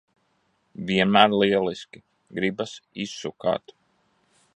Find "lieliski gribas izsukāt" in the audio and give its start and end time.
1.41-3.75